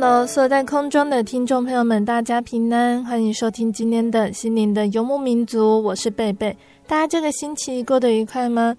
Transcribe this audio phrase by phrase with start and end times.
[0.00, 6.56] Hello，所有在空中的听众朋友们，大家平安，欢迎收听今天的心灵的游牧民族，我是贝贝。
[6.86, 8.76] 大家这个星期过得愉快吗？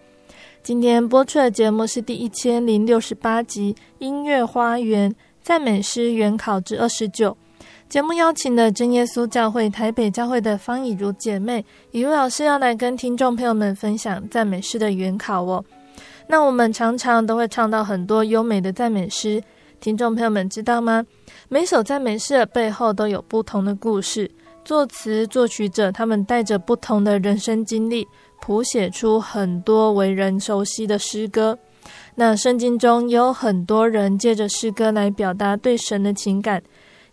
[0.63, 7.31] 今天播出的节目是第一千零六十八集《音乐花园赞美诗原考之二十九》。
[7.89, 15.61] 节目邀请了真耶稣教会台北教会的方以如姐妹，以如老师要来跟听众朋友们分享赞美诗的原考哦。
[16.27, 19.43] 那我们常常都会唱到很多优美的赞美诗。
[19.79, 21.05] 听众朋友们知道吗？
[21.47, 24.29] 每首赞美诗的背后都有不同的故事，
[24.65, 28.05] 作词作曲者他们带着不同的人生经历，
[28.41, 31.57] 谱写出很多为人熟悉的诗歌。
[32.15, 36.61] 那圣经中也有很多人借着诗歌来表达对神的情感，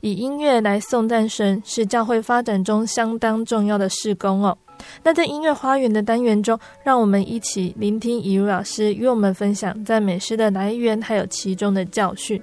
[0.00, 4.58] 以音乐来颂赞神，是教会发展中相当重要的事工哦。
[5.02, 12.42] 那在音乐花园的单元中，让我们一起聆听一如老师与我们分享赞美诗的来源，还有其中的教训。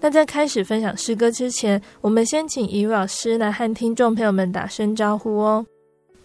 [0.00, 5.64] 那在开始分享诗歌之前，我们先请怡如老师来和听众朋友们打声招呼哦。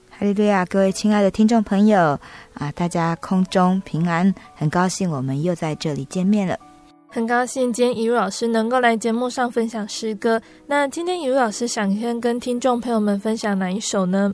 [0.10, 2.20] 哈利路亚，各位亲爱的听众朋友
[2.54, 6.60] 啊，大家空中平安，很高兴我们又在这里见面了。
[7.08, 10.42] 很高兴今天怡如老师能够来节目上分享诗歌。
[10.68, 14.34] 那今天怡如老师想先跟听众朋友们分享哪一首呢？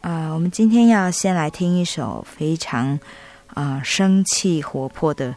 [0.00, 2.98] 啊，我们今天要先来听一首非常
[3.48, 5.34] 啊生气活泼的。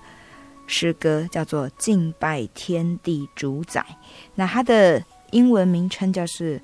[0.70, 3.82] 诗歌叫做《敬拜天地主宰》，
[4.36, 6.62] 那它的英文名称叫是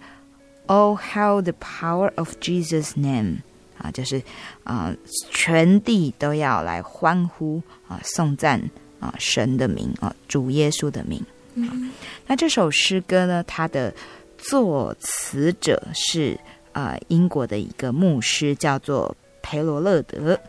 [0.68, 3.38] “Oh how the power of Jesus' name”
[3.80, 4.22] 啊，就是
[4.64, 4.96] 啊，
[5.32, 8.62] 全地都要来欢呼啊，颂赞
[9.00, 11.20] 啊神的名啊，主耶稣的名。
[11.56, 11.92] 嗯，
[12.28, 13.92] 那这首诗歌呢，它的
[14.38, 16.40] 作词者是
[16.74, 20.40] 啊英国的一个牧师，叫做培罗勒德。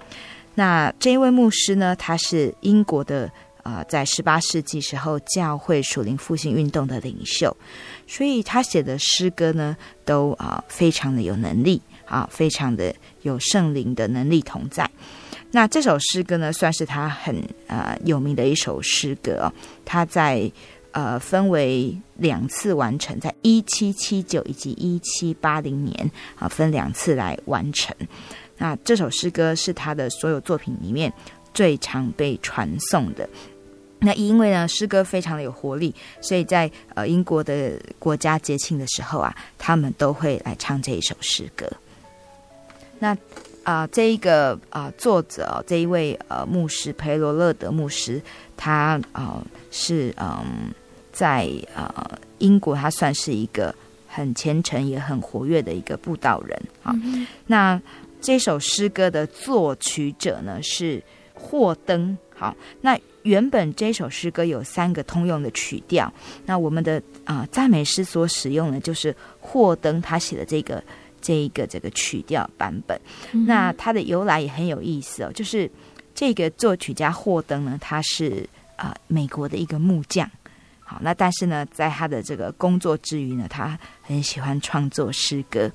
[0.55, 3.33] 那这一位牧师呢，他是英国的。
[3.67, 7.55] 啊、在十八世纪时候，教会属灵复兴运动的领袖，
[8.07, 14.89] 所以他写的诗歌呢，都啊、非常的有能力啊，非常的有圣灵的能力同在。
[15.51, 19.53] 那这首诗歌呢，算是他很啊、有名的一首诗歌。
[19.85, 20.49] 他在
[20.93, 27.95] 呃分为两次完成，在一七七九以及一七八零年啊，分两次来完成。
[28.59, 31.13] 那这首诗歌是他的所有作品里面
[31.53, 33.29] 最常被传颂的。
[33.99, 41.67] 那因为呢，诗歌非常的有活力，所以在呃英国的国家节庆的时候啊，他们都会来唱这一首诗歌。
[42.99, 43.15] 那
[43.65, 48.21] 啊、呃，这一个啊、呃、作者、哦、这一位呃牧师培罗勒德牧师，
[48.55, 50.45] 他啊、呃、是嗯、呃、
[51.13, 53.75] 在呃英国，他算是一个
[54.07, 57.27] 很虔诚也很活跃的一个布道人啊、嗯。
[57.47, 57.81] 那
[58.21, 62.17] 这首诗歌的作曲者呢是霍登。
[62.35, 62.99] 好，那。
[63.27, 66.13] 原本这首诗歌有三个通用的曲调，
[66.45, 70.83] 那我们的啊、呃、赞美诗所使用的就是霍登他写的这个
[71.21, 72.99] 这一个这个曲调版本。
[73.33, 75.69] 嗯、那它的由来也很有意思哦，就是
[76.15, 80.31] 这个作曲家霍登呢，他是啊、呃、美国的一个木匠。
[80.89, 83.77] 好，那但是呢，在他的这个工作之余呢，他
[84.07, 85.71] 很喜欢创作诗歌。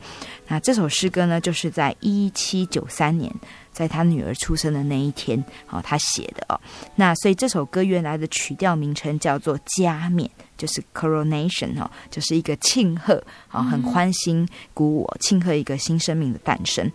[0.47, 3.31] 那这首诗歌呢，就是在一七九三年。
[3.71, 6.59] 在他女儿出生的那一天，哦，他写的哦，
[6.93, 16.91] 那所以这首歌原来的曲调名称叫做加冕，就是 coronation 哦，就是一个庆贺啊，很欢欣鼓舞，庆贺一个新生命的诞生。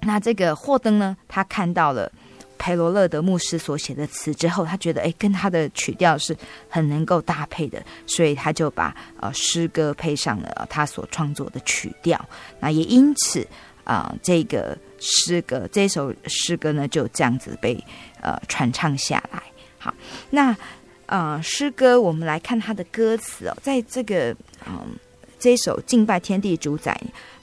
[0.00, 2.12] 那这个霍登呢，他看到了
[2.58, 6.36] 培罗勒德牧师所写的词之后，他觉得诶，跟他的曲调是
[6.68, 12.18] 很能够搭配的，所以他就把呃诗歌配上了他所创作的曲调。
[12.60, 13.46] 那也因此
[13.84, 17.76] 啊、这个诗歌这首诗歌呢，就这样子被
[18.20, 19.42] 呃传唱下来。
[19.78, 19.92] 好，
[20.30, 20.56] 那
[21.06, 24.34] 呃诗歌我们来看它的歌词哦，在这个
[24.66, 24.96] 嗯、
[25.38, 26.92] 这首敬拜天地主宰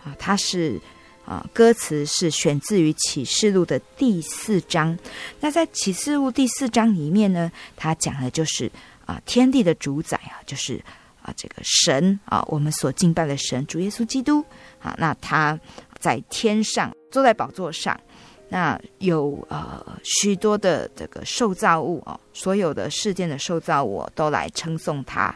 [0.04, 0.80] 啊、呃，它是。
[1.26, 4.98] 啊，歌词是选自于启示录的第四章。
[5.40, 8.72] 那在启示录第四章里面呢，它讲的就是
[9.06, 10.84] 啊，天地的主宰啊，就是
[11.22, 14.44] 啊，这个神啊，我们所敬拜的神主耶稣基督
[14.80, 14.96] 啊。
[14.98, 15.60] 那他
[16.00, 18.00] 在天上坐在宝座上。
[18.54, 25.34] 那有呃许多的这个受造物哦，所有的世间的受造物都来称颂他。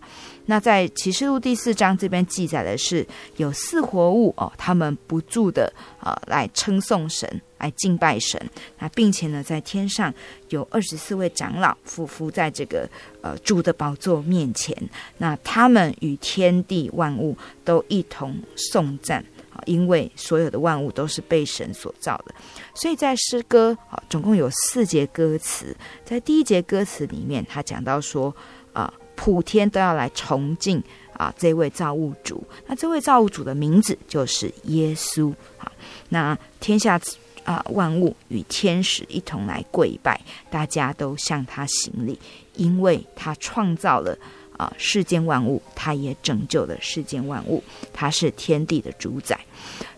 [0.47, 3.07] 那在启示录第四章这边记载的是，
[3.37, 5.71] 有四活物哦，他们不住的
[6.01, 8.37] 呃来称颂神，来敬拜神。
[8.79, 10.13] 那并且呢，在天上
[10.49, 12.87] 有二十四位长老俯伏在这个
[13.21, 14.75] 呃主的宝座面前，
[15.17, 19.23] 那他们与天地万物都一同颂赞。
[19.65, 22.33] 因为所有的万物都是被神所造的，
[22.73, 25.75] 所以在诗歌啊，总共有四节歌词。
[26.03, 28.35] 在第一节歌词里面，他讲到说
[28.73, 30.81] 啊，普天都要来崇敬
[31.13, 32.43] 啊这位造物主。
[32.67, 35.33] 那这位造物主的名字就是耶稣。
[35.57, 35.71] 好，
[36.09, 36.99] 那天下
[37.43, 40.19] 啊万物与天使一同来跪拜，
[40.49, 42.19] 大家都向他行礼，
[42.53, 44.17] 因为他创造了。
[44.57, 47.61] 啊，世间万物，他也拯救了世间万物，
[47.91, 49.37] 他是天地的主宰。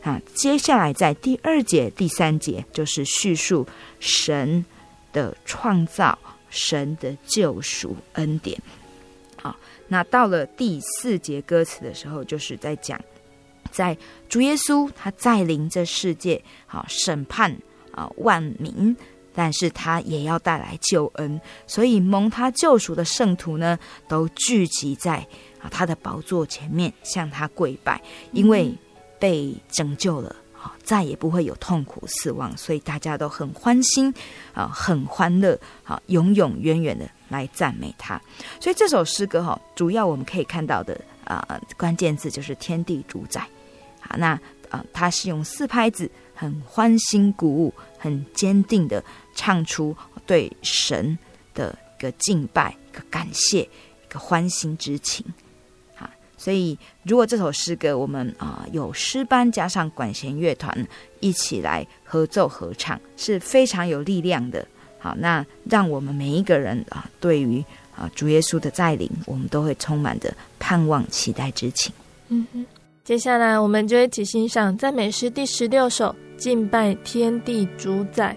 [0.02, 3.66] 啊，接下来在第二节、第三节就是叙述
[4.00, 4.66] 神
[5.12, 6.18] 的创造、
[6.50, 8.62] 神的救赎恩典。
[9.36, 9.56] 好，
[9.88, 13.00] 那到了第四节歌词的时候，就是在讲，
[13.72, 13.98] 在
[14.28, 17.56] 主耶稣他再临这世界，好审判
[17.92, 18.96] 啊万民。
[19.40, 23.78] 但是他也要带来救恩，所以蒙他救赎的圣徒呢，
[24.08, 25.18] 都聚集在
[25.62, 28.02] 啊他的宝座前面，向他跪拜，
[28.32, 28.74] 因为
[29.20, 34.14] 被拯救了啊，再也不会有痛苦死亡，所以大家都很欢心
[34.54, 38.22] 啊，很欢乐啊，永永远远的来赞美他。
[38.60, 43.42] 所以这首诗歌哈，主要我们可以看到的啊关键字就是天地主宰
[44.02, 49.04] 啊，那啊他是用四拍子，很欢欣鼓舞，很坚定的。
[49.40, 51.16] 唱出对神
[51.54, 55.24] 的一个敬拜、一个感谢、一个欢欣之情，
[56.38, 60.88] 所以如果这首诗歌我们啊有诗班加上管弦乐团
[61.20, 64.66] 一起来合奏合唱，是非常有力量的。
[65.00, 67.64] 好，那让我们每一个人啊，对于
[67.96, 71.92] 啊主耶稣的再临，我们都会充满着盼望、期待之情。
[72.30, 72.66] 嗯哼，
[73.04, 76.06] 接下来我们就一起欣赏赞美诗第十六首
[76.38, 78.36] 《敬拜天地主宰》。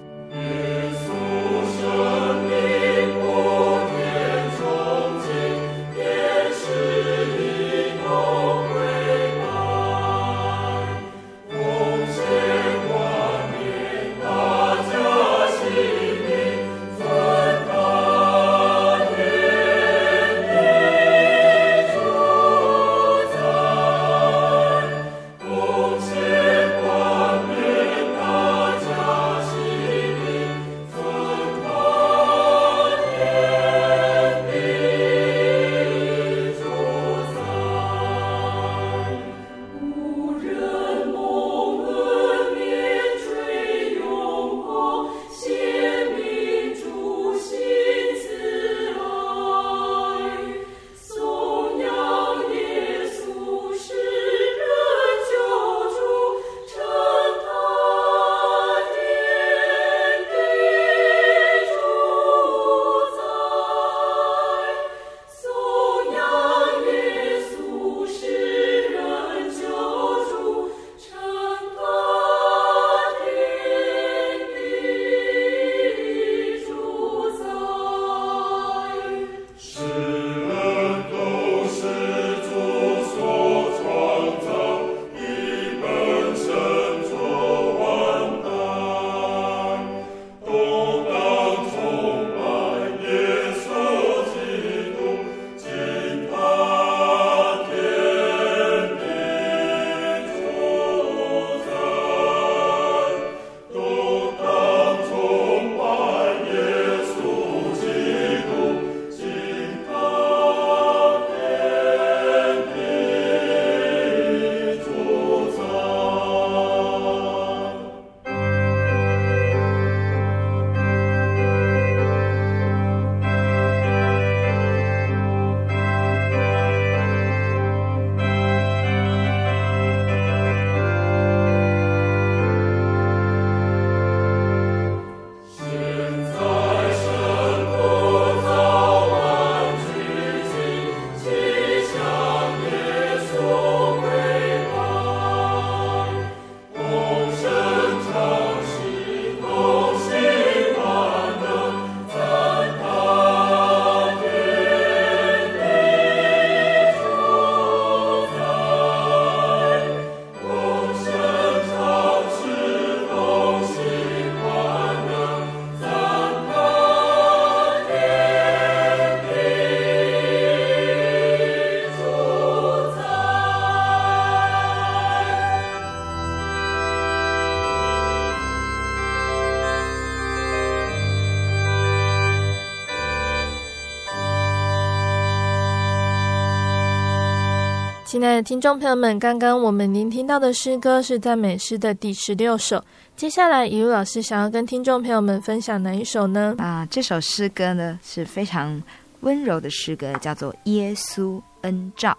[188.21, 192.85] 亲爱的听众朋友们，刚刚我们聆听到的诗歌是赞美诗的第十六首。
[193.17, 196.55] 接下来，以如老师想要跟听众朋友们分享哪一首呢？
[196.59, 198.83] 啊，这首诗歌呢是非常
[199.21, 202.11] 温柔的诗歌，叫做《耶稣恩召》。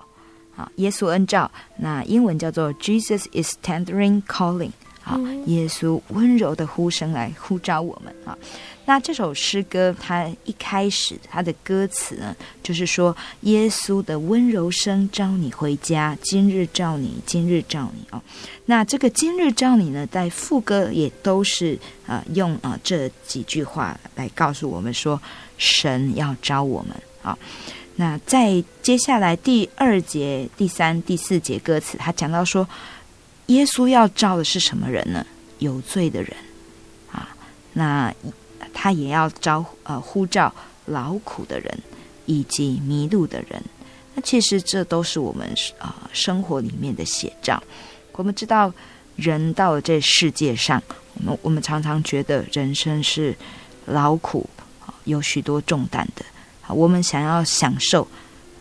[0.59, 4.71] 啊，耶稣恩召，那英文叫做 Jesus is tendering calling。
[5.03, 8.37] 好，耶稣温柔的呼声来呼召我们啊。
[8.85, 18.21] 那这首诗歌，它一开始它的歌词呢，就是说耶稣的温柔声召你回家，今日召你，今日召你哦。
[18.65, 25.19] 那这个今日召你呢，在副歌也都是啊、呃、用啊、呃、这几句话来告诉我们说，
[25.57, 27.37] 神要召我们啊。
[27.95, 32.67] 那在接下来第二节、第三、第四节歌词，他讲到说。
[33.51, 35.25] 耶稣要召的是什么人呢？
[35.59, 36.33] 有罪的人
[37.11, 37.29] 啊，
[37.73, 38.13] 那
[38.73, 40.51] 他也要招呃呼召
[40.85, 41.79] 劳苦的人
[42.25, 43.61] 以及迷路的人。
[44.15, 47.61] 那其实这都是我们啊、呃、生活里面的写照。
[48.13, 48.73] 我们知道，
[49.15, 50.81] 人到了这世界上，
[51.15, 53.35] 我们我们常常觉得人生是
[53.85, 54.49] 劳苦，
[55.03, 56.23] 有许多重担的。
[56.69, 58.07] 我们想要享受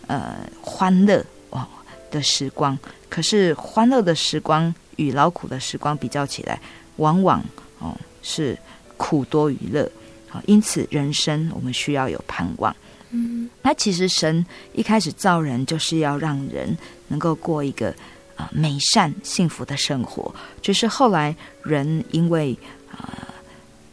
[0.06, 1.66] 呃欢乐哦
[2.10, 2.76] 的时光。
[3.10, 6.58] 可是欢乐的时光与劳苦的时光比较起来，
[6.96, 7.44] 往往
[7.80, 8.56] 哦是
[8.96, 9.90] 苦多于乐，
[10.28, 12.74] 好，因此人生我们需要有盼望。
[13.10, 17.92] 嗯，那其实神一开始造人就是要让人能够过一个
[18.36, 22.56] 啊美善幸福的生活，只是后来人因为
[22.88, 23.10] 啊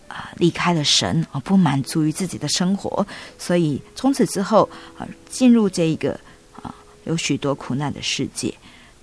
[0.07, 3.03] 啊离开了神啊，不满足于自己的生活，
[3.39, 4.69] 所以从此之后
[4.99, 6.11] 啊进入这一个
[6.61, 8.53] 啊有许多苦难的世界。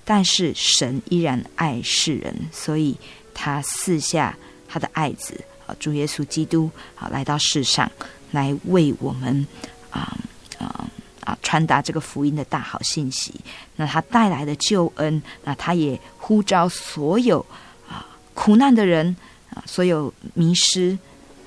[0.05, 2.95] 但是神依然爱世人，所以
[3.33, 4.37] 他赐下
[4.69, 7.91] 他的爱子啊，主耶稣基督啊，来到世上，
[8.31, 9.47] 来为我们
[9.91, 10.15] 啊
[10.59, 10.85] 啊
[11.25, 13.33] 啊传达这个福音的大好信息。
[13.77, 17.41] 那他带来的救恩，那他也呼召所有
[17.89, 19.17] 啊苦难的人
[19.55, 20.99] 啊，所有迷失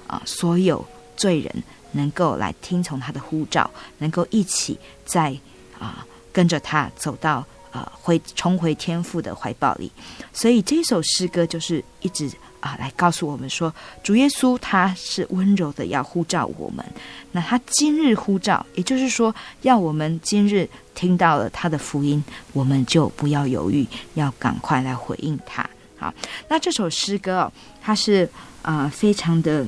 [0.08, 0.84] 啊，所有
[1.16, 5.38] 罪人，能够来听从他的呼召，能够一起在
[5.78, 7.46] 啊跟着他走到。
[7.78, 9.92] 啊，回重回天父的怀抱里，
[10.34, 12.28] 所以这首诗歌就是一直
[12.60, 16.84] 啊来告诉我们说，主耶稣他是温柔的要呼召我们。
[17.32, 25.70] 那他今日呼召，也就是说，要我们今日听到了他的福音，我们就不要犹豫，要赶快来回应他。
[26.00, 26.12] 好，
[26.48, 28.28] 那这首诗歌哦，它是
[28.64, 29.64] 啊非常的。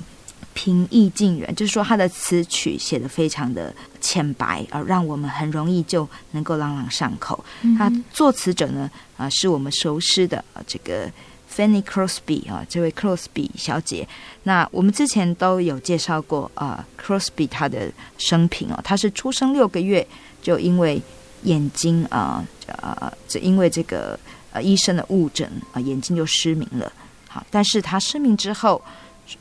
[0.62, 7.42] 平易近人，就是说他的词曲写的非常的浅白，而让我们很容易就能够朗朗上口。
[7.62, 11.10] 嗯、他作词者呢，啊，是我们熟悉的这个
[11.50, 14.06] Fanny Crosby 啊，这位 Crosby 小姐。
[14.44, 20.06] 那我们之前都有介绍过啊，Crosby 她的生平哦，她是出生六个月
[20.42, 21.01] 就因为
[21.44, 24.20] 眼睛啊，呃，就因为这个
[24.51, 26.92] 呃医生的误诊啊，眼睛就失明了。
[27.30, 28.82] 好，但是她失明之后。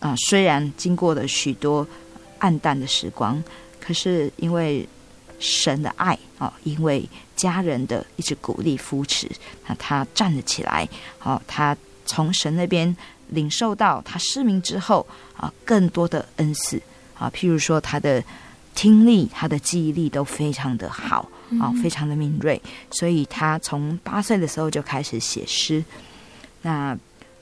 [0.00, 1.86] 啊，虽然经过了许多
[2.38, 3.42] 暗淡的时光，
[3.80, 4.86] 可是因为
[5.38, 9.30] 神的爱啊，因为家人的一直鼓励扶持，
[9.66, 10.88] 那他站了起来。
[11.18, 12.96] 好，他从神那边
[13.28, 16.80] 领受到他失明之后啊，更多的恩赐
[17.18, 18.22] 啊，譬如说他的
[18.74, 21.28] 听力、他的记忆力都非常的好
[21.60, 25.84] 啊，非常的敏锐，所以他从八岁的时候就开始写诗。
[26.62, 26.96] 那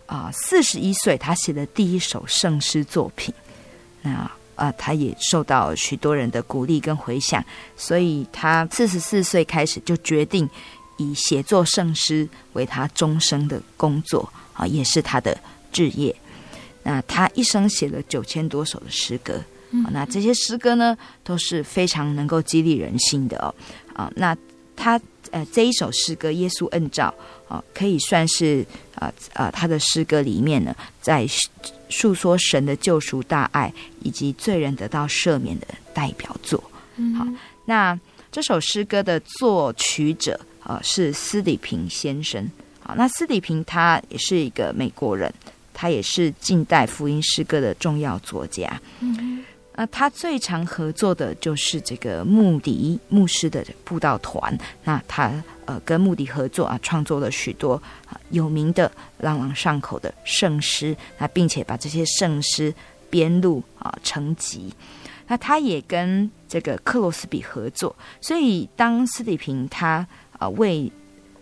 [0.07, 3.35] 啊，四十一岁，他写的第一首圣诗作品，
[4.03, 7.45] 那啊，他也受到许多人的鼓励跟回响，
[7.77, 10.49] 所以他四十四岁开始就决定
[10.97, 15.39] 以写作圣诗为他终生的工作啊，也是他的
[15.71, 16.15] 志业。
[16.83, 19.35] 那他一生写了九千多首的诗歌，
[19.85, 23.55] 啊，那这些诗歌呢都是非常能够激励人心的哦。
[23.93, 24.35] 啊，那
[24.77, 25.01] 他。
[25.33, 27.13] 呃，这一首诗歌《耶稣恩照》
[27.53, 28.65] 啊，可以算是
[28.95, 31.27] 啊啊他的诗歌里面呢，在
[31.91, 33.71] 诉说神的救赎大爱
[34.03, 36.63] 以及罪人得到赦免的代表作。
[36.95, 37.27] 嗯、好，
[37.65, 37.99] 那
[38.31, 42.49] 这首诗歌的作曲者啊是斯底平先生。
[42.79, 45.31] 好，那斯底平他也是一个美国人，
[45.75, 48.81] 他也是近代福音诗歌的重要作家。
[49.01, 49.45] 嗯。
[49.79, 54.59] 那他最常合作的就是这个穆迪牧师的布道团。
[54.83, 55.31] 那他
[55.67, 57.81] 呃跟穆迪合作啊，创作了许多
[58.31, 60.97] 有名的朗朗上口的圣诗。
[61.19, 62.75] 那并且把这些圣诗
[63.11, 64.73] 编录啊成集。
[65.27, 67.95] 那他也跟这个克罗斯比合作。
[68.19, 70.07] 所以当斯底平他
[70.39, 70.91] 啊为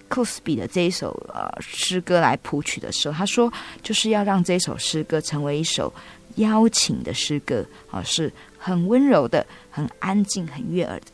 [0.08, 5.92] 克罗斯比的这一首呃诗歌来谱曲的时候，他说就是要让这首诗歌成为一首。
[6.36, 11.06] 邀请的诗歌啊，是很温柔的，很安静，很悦耳的。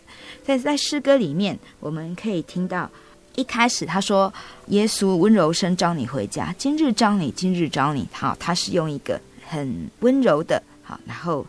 [0.44, 2.90] 在在诗歌里面，我们可以听到
[3.36, 4.32] 一开始他说
[4.68, 8.08] 耶稣温柔声召你回家，今日召你，今日召你。
[8.12, 11.46] 好，他是用一个很温柔的，好，然后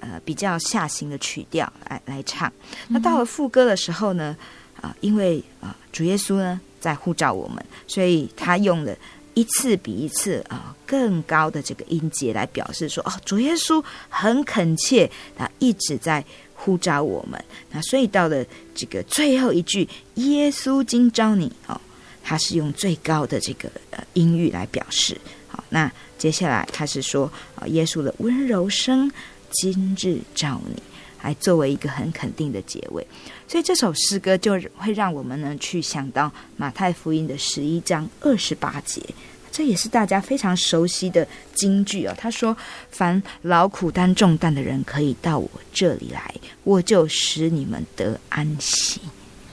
[0.00, 2.52] 呃比较下行的曲调来来唱。
[2.88, 4.36] 那到了副歌的时候呢，
[4.76, 8.96] 啊、呃，因为啊、呃、主耶稣呢在呼召我们，所以他用了
[9.40, 16.24] 一次比一次啊、更高的这个音节来表示说，哦，主耶稣很恳切，他一直在。
[16.62, 18.44] 呼召我们，那所以到了
[18.74, 21.80] 这个最后一句“耶稣今召你”哦，
[22.22, 25.18] 他是用最高的这个呃音域来表示。
[25.48, 29.10] 好，那接下来他是说啊，耶稣的温柔声
[29.50, 30.82] 今日召你，
[31.22, 33.06] 来作为一个很肯定的结尾。
[33.48, 39.02] 所以这首诗歌就会让我们呢去想到马太福音的十一章二十八节。
[39.52, 42.14] 这也是大家非常熟悉的金句哦。
[42.16, 42.56] 他说
[42.90, 49.00] ：“凡劳苦担重担的人，可以到我这里来，我就使你们得安息。”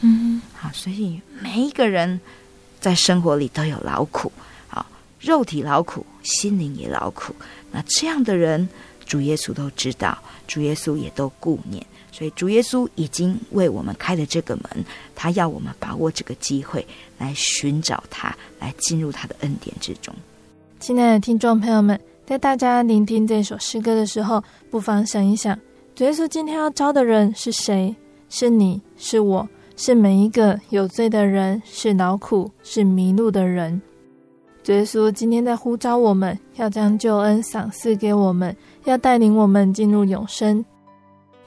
[0.01, 2.21] 嗯，好，所以每一个人
[2.79, 4.31] 在生活里都有劳苦，
[4.67, 4.85] 好，
[5.19, 7.35] 肉体劳苦，心灵也劳苦。
[7.71, 8.69] 那这样的人，
[9.05, 10.15] 主耶稣都知道，
[10.47, 11.83] 主耶稣也都顾念。
[12.17, 16.83] 所以主耶稣已经为我们开了这个门，他要我们把握这个机会
[17.19, 20.11] 来寻找他，来进入他的恩典之中。
[20.79, 25.55] 亲爱的听众朋友们，在大家聆听这首诗歌的时候，不妨想一想，
[25.93, 27.95] 主耶稣今天要招的人是谁？
[28.29, 33.79] 是你，是我，是每一个有罪的人，是劳苦，是迷路的人。
[34.63, 40.65] 主耶稣今天在呼召我们，要将救恩赏赐给我们，要带领我们进入永生。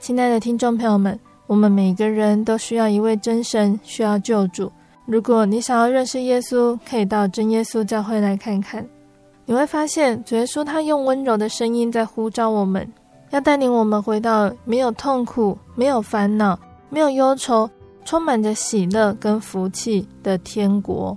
[0.00, 4.72] 亲爱的听众朋友们，我们每个人都需要一位真神，需要救主。
[5.04, 8.84] 如果你想要认识耶稣，可以到真耶稣教会来看看。
[9.44, 12.90] 你会发现，主耶稣他用温柔的声音在呼召我们，
[13.28, 16.58] 要带领我们回到没有痛苦、没有烦恼、
[16.88, 17.68] 没有忧愁、
[18.06, 21.16] 充满着喜乐跟福气的天国。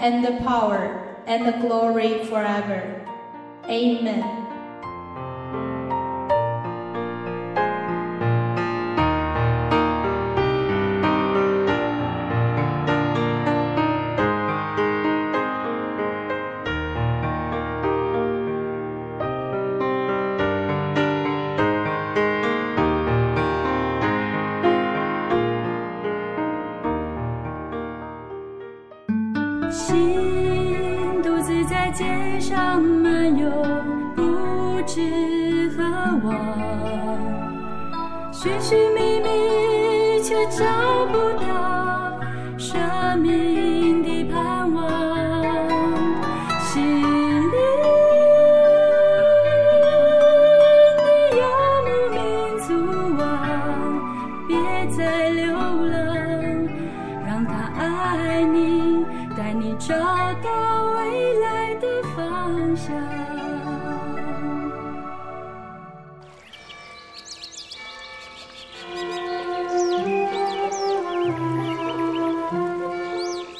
[0.00, 3.06] and the power, and the glory forever.
[3.66, 4.39] Amen.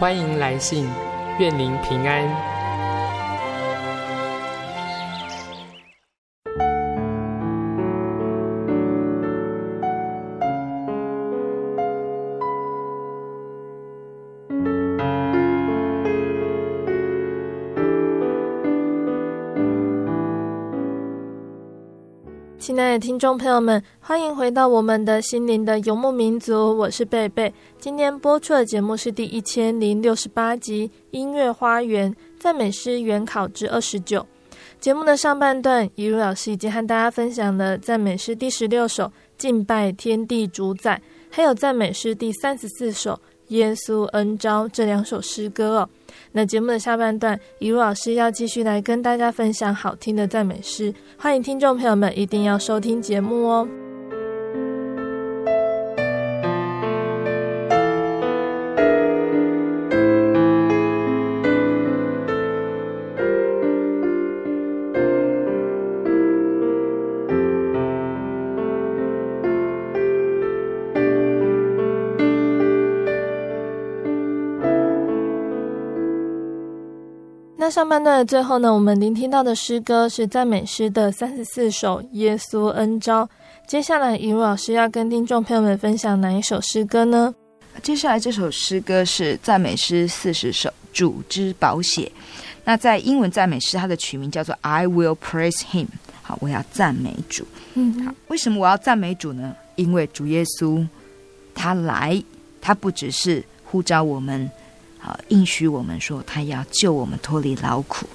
[0.00, 0.88] 欢迎来信，
[1.40, 2.24] 愿您平安。
[22.60, 27.52] 亲爱的听众朋友们，欢迎回到我们的心灵的游牧民族，我是贝贝。
[27.78, 34.20] 今天播出的节目是第一千零六十八集《音乐花园赞美诗原考之二十九》。
[34.80, 39.04] 节目的上半段，怡如老师已经和大家分享了赞美诗第十六首
[39.36, 40.96] 《敬拜天地主宰》，
[41.30, 43.12] 还有赞美诗第三十四首
[43.48, 45.90] 《耶稣恩召》这两首诗歌哦。
[46.32, 53.68] 那节目的下半段，怡如老师要继续来跟大家分享好听的赞美诗，欢迎听众朋友们一定要收听节目哦。
[77.70, 83.24] 上半段的最后呢，我们聆听到的诗歌是赞美诗的三十四首《耶稣恩招》。
[83.66, 87.34] 接下来，怡如老师要跟听众朋友们分享哪一首诗歌呢？
[87.82, 92.02] 接下来这首诗歌是赞美诗四十首《主之宝血》。
[92.64, 95.86] 那在英文赞美诗，它的曲名叫做 “I will praise Him”。
[96.22, 97.46] 好，我要赞美主。
[97.74, 99.54] 嗯，好，为什么我要赞美主呢？
[99.76, 100.86] 因为主耶稣
[101.54, 102.22] 他来，
[102.60, 104.50] 他不只是呼召我们。
[105.28, 108.06] 应许我们说，他要救我们脱离劳苦。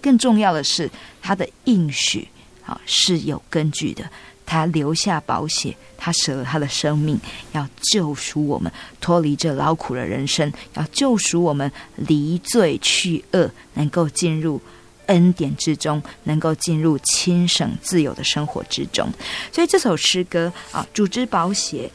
[0.00, 2.26] 更重要的是，他的应许
[2.64, 4.04] 啊是有根据的。
[4.44, 7.18] 他留下宝血，他舍了他的生命，
[7.52, 14.60] 要救赎我们脱离这劳苦的人生，要救赎我们离罪去恶，能够进入
[15.06, 19.08] 恩典之中，能够进入轻省自由的生活之中。
[19.52, 21.90] 所以这首诗歌啊，主之宝血。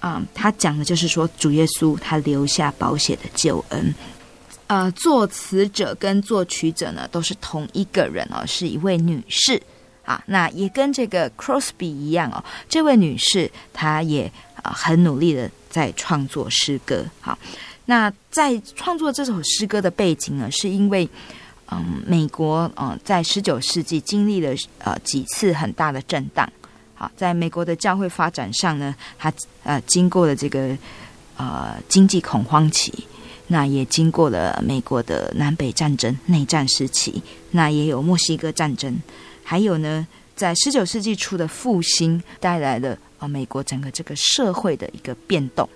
[0.00, 3.94] 啊、嗯，他讲的就是说，主耶稣他留下宝血的救恩。
[4.66, 9.60] 呃，作词者跟作曲者呢都是同一个人哦，是一位女士
[10.04, 10.22] 啊。
[10.26, 17.04] 那也跟这个 Crosby 一样哦，这位女士她也啊、呃、很努力的在创作诗歌。
[17.20, 17.38] 好，
[17.84, 21.08] 那在创作这首诗歌的背景呢，是因为
[21.72, 26.48] 嗯，美国嗯、呃、在十九世纪经历了呃几次很大的震荡。
[27.00, 29.32] 好，在美国的教会发展上呢，它
[29.62, 30.76] 呃经过了这个
[31.38, 32.92] 呃经济恐慌期，
[33.46, 38.94] 那也经过了美国的南北战争内战时期，那也有墨西哥战争，
[39.42, 45.66] 还有呢，在十九世纪初的复兴带来了啊美国整个这个社会的一个变动。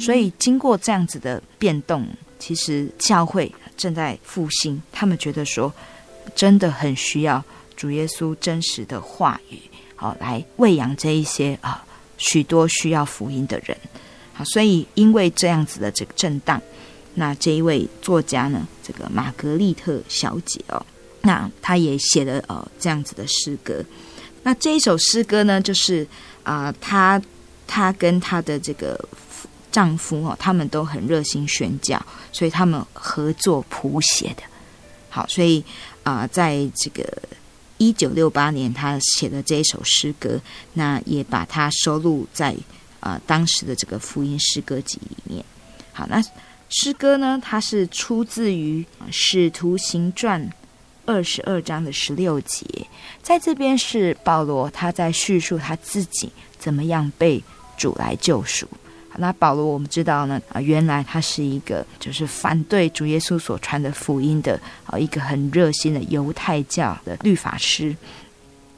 [0.00, 2.04] 所以经过这样子的变动，
[2.40, 5.72] 其实教会正在复兴，他们觉得说
[6.34, 7.40] 真的很需要
[7.76, 9.60] 主耶稣真实的话语，
[10.04, 11.82] 哦来喂养这一些啊
[12.18, 13.76] 许多需要福音的人。
[14.34, 16.60] 好，所以因为这样子的这个震荡，
[17.14, 20.84] 那这一位作家呢，这个玛格丽特小姐哦，
[21.22, 23.82] 那她也写了呃这样子的诗歌。
[24.42, 26.06] 那这一首诗歌呢，就是
[26.42, 27.20] 啊，她
[27.66, 28.98] 她跟她的这个
[29.70, 34.42] 丈夫哦，他们都很热心宣教，所以他们合作谱写的。
[35.08, 35.64] 好，所以
[36.02, 37.06] 啊，在这个
[37.78, 40.40] 一九六八年，他写的这一首诗歌，
[40.74, 42.54] 那也把它收录在。
[43.00, 45.44] 啊，当时的这个福音诗歌集里面，
[45.92, 46.22] 好，那
[46.70, 50.42] 诗歌呢，它是出自于《使徒行传》
[51.04, 52.64] 二十二章的十六节，
[53.22, 57.44] 在这边是保罗他在叙述他自己怎么样被
[57.76, 58.66] 主来救赎。
[59.18, 67.96] 那保罗我们知道呢，啊，原来他是一个就是反对主耶稣所传的福音的啊，一个很热心的犹太教的律法师。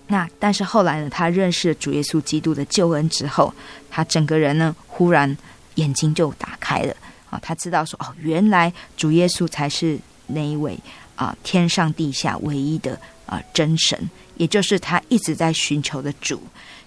[0.09, 3.53] 那但是后来呢，他认识了主耶稣基督的救恩之后，
[3.91, 5.37] 他整个人呢忽然
[5.77, 6.95] 眼睛就打开了
[7.29, 7.41] 啊！
[7.43, 10.79] 他知道说哦，原来主耶稣才是那一位
[11.17, 12.97] 啊天上地下唯一的
[13.27, 16.41] 啊真神，也就是他一直在寻求的主。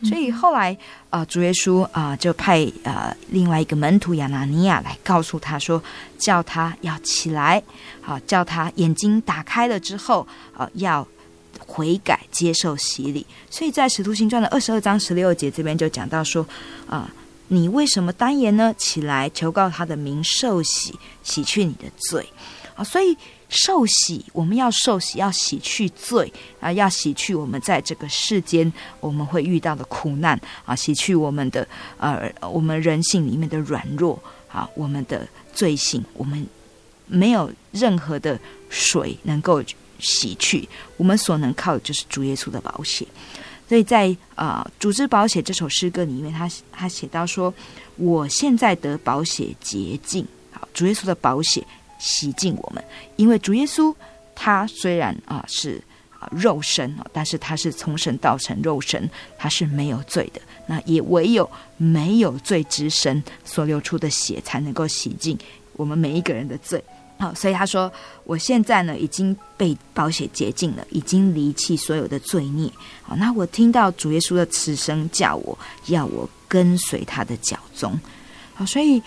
[0.04, 0.78] 所以后来
[1.10, 5.82] 啊，主耶稣啊就派啊另外一个门徒亚拿尼亚来告诉他说，
[6.18, 7.62] 叫他要起来，
[8.02, 11.08] 好叫他眼睛打开了之后啊要。
[11.68, 16.44] 悔改，接受洗礼，所以在《使徒行传》的二十二章十六节这边就讲到说：
[16.88, 17.08] 啊、
[17.50, 18.74] 你为什么单言呢？
[18.78, 22.28] 起来，求告他的名，受洗，洗去你的罪。
[22.76, 23.16] 啊，所以
[23.50, 26.32] 受洗，我们要受洗，要洗去罪
[26.62, 36.48] 啊，要洗去我们在这个世间我们会遇到的苦难啊，洗去我们的呃，我们人性里面的软弱啊，我们的罪性，我们
[37.08, 39.62] 没有任何的水能够。
[40.02, 43.06] 洗去，我们所能靠的就是主耶稣的宝血。
[43.68, 47.54] 所以在啊、呃，主之宝血这首诗歌里面，他他写到说
[48.00, 51.62] ：“我现在得宝血洁净，好，主耶稣的宝血
[52.00, 52.84] 洗净我们。
[53.18, 53.94] 因为主耶稣
[54.34, 55.80] 他虽然啊是
[56.20, 59.08] 啊肉身啊，但是他是从神道成肉身，
[59.38, 60.42] 他是没有罪的。
[60.66, 65.38] 那也唯有没有罪之身所流出的血，才能够洗净
[65.74, 66.84] 我们每一个人的罪。”
[67.22, 67.92] 好，所以他说，
[68.24, 72.72] 我现在呢已经被宝血洁净了，已经离弃所有的罪孽。
[73.02, 78.00] 好，那我听到主耶稣的此声叫我，要我跟随他的脚踪。
[78.54, 79.04] 好，所以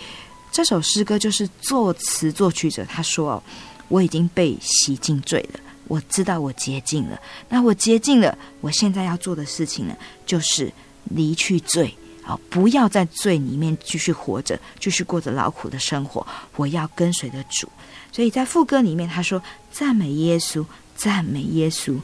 [0.53, 3.41] 这首诗歌就是作词作曲者他说，
[3.87, 7.19] 我已经被洗净罪了，我知道我洁净了。
[7.49, 10.71] 那我洁净了，我现在要做的事情呢，就是
[11.05, 11.93] 离去罪。
[12.25, 12.39] 啊！
[12.49, 16.25] 不要在罪里面继续活着，继续过着劳苦的生活。
[16.55, 17.67] 我要跟随的主。
[18.13, 21.99] 所以在副歌里面，他说：“赞美耶稣，赞美耶稣，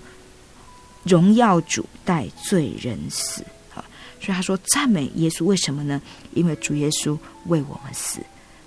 [1.03, 3.79] 荣耀主，代罪人死。”啊，
[4.19, 6.01] 所以他说：“赞美耶稣，为什么呢？
[6.33, 8.19] 因为主耶稣为我们死。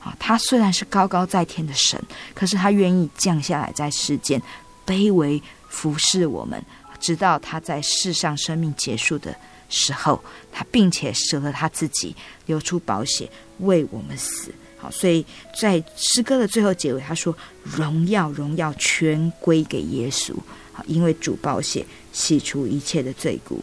[0.02, 2.00] 啊，他虽然是高高在天的神，
[2.34, 4.42] 可是他愿意降下来在世间，
[4.86, 6.62] 卑微服侍我们，
[7.00, 9.34] 直到他在世上生命结束的。”
[9.74, 13.26] 时候，他并且舍了他自己，流出宝血
[13.60, 14.52] 为我们死。
[14.76, 15.24] 好，所以
[15.58, 17.34] 在诗歌的最后结尾，他说
[17.64, 20.34] ：“荣耀，荣耀全归给耶稣。”
[20.74, 23.58] 好，因为主宝血洗除一切的罪辜。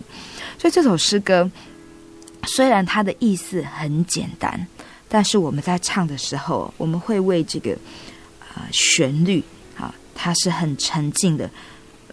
[0.57, 1.47] 所以这首诗歌
[2.47, 4.65] 虽然它的意思很简单，
[5.09, 7.73] 但是我们在唱的时候，我们会为这个
[8.53, 9.43] 啊、旋律
[9.75, 11.49] 啊，它是很沉静的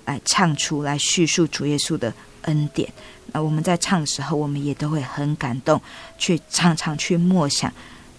[0.06, 2.90] 来唱出来叙述主耶稣的恩典。
[3.32, 5.80] 那我们在唱的时候，我们也都会很感动，
[6.16, 7.70] 去常常去默想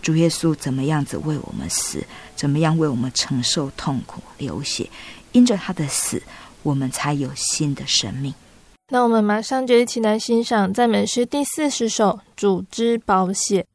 [0.01, 4.87] 主耶稣怎么样子为我们死，怎么样为我们承受痛苦流血，
[5.31, 6.21] 因着他的死，
[6.61, 8.33] 我们才有新的生命。
[8.89, 13.65] 那我们马上就一起来欣赏赞美诗第四十首《主之宝血》。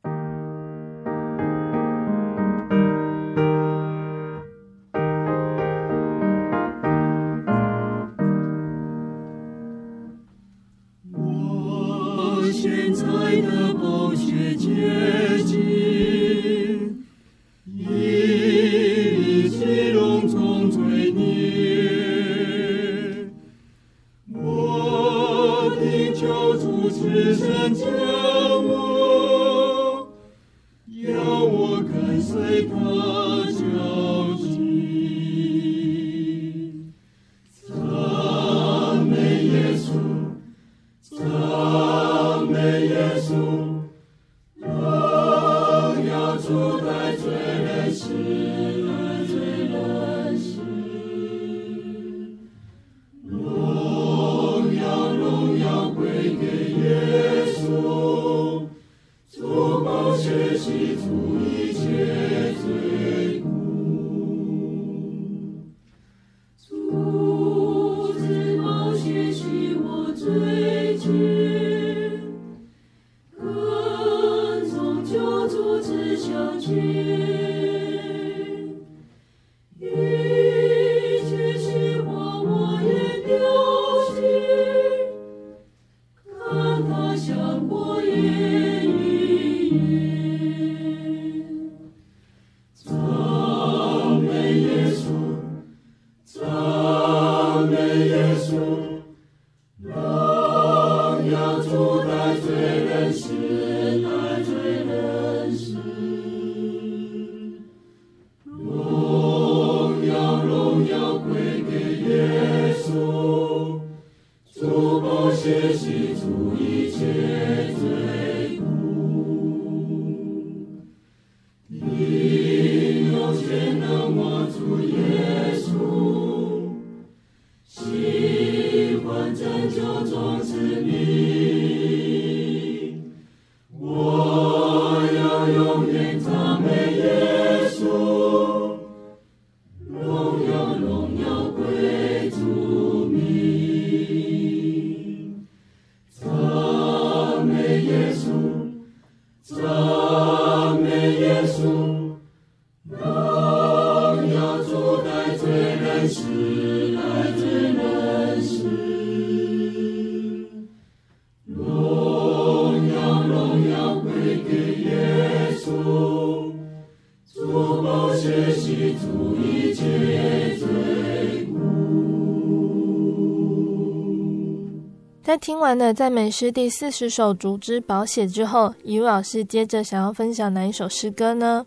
[175.43, 181.67] 听完了赞美诗第四十首《竹枝宝血》之后，怡如老师接着想要分享哪一首诗歌呢？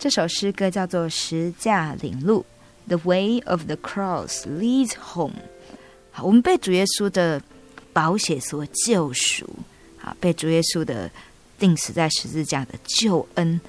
[0.00, 2.44] 这首诗歌叫做《十架领路》
[2.88, 5.36] ，The Way of the Cross leads home。
[6.10, 7.40] 好，我们被主耶稣的
[7.92, 9.48] 宝血所救赎，
[10.02, 11.08] 啊，被主耶稣的
[11.60, 13.60] 钉死在十字架的救恩，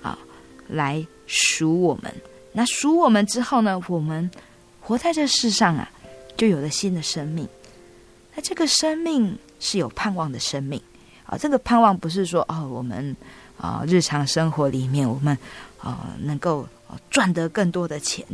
[0.00, 0.18] 啊，
[0.68, 2.10] 来赎我们。
[2.52, 4.30] 那赎我们之后呢，我们
[4.80, 5.90] 活在这世上啊，
[6.38, 7.46] 就有了新的生命。
[8.34, 10.80] 那这个生命是有盼望的生命
[11.24, 11.36] 啊！
[11.36, 13.14] 这个盼望不是说哦，我们
[13.58, 15.36] 啊日常生活里面我们
[15.78, 16.66] 啊能够
[17.10, 18.24] 赚得更多的钱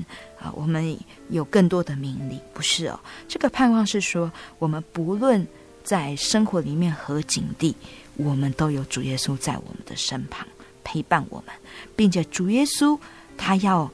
[0.40, 0.96] 啊，我们
[1.30, 2.99] 有更多的名利，不是哦。
[3.28, 5.46] 这个盼望是说，我们不论
[5.84, 7.74] 在生活里面何境地，
[8.16, 10.46] 我们都有主耶稣在我们的身旁
[10.84, 11.55] 陪伴我们，
[11.96, 12.99] 并且主耶稣
[13.36, 13.90] 他要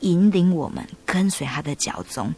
[0.00, 2.32] 引领我们跟随他的脚踪。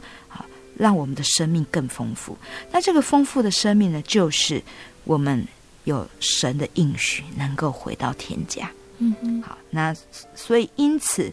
[0.79, 2.39] 让我们的生命更丰富。
[2.71, 4.63] 那这个丰富的生命呢，就是
[5.05, 5.45] 我们
[5.85, 8.71] 有神的应许，能够回到天家。
[8.99, 9.43] 嗯嗯。
[9.43, 9.95] 好，那
[10.35, 11.33] 所以因此，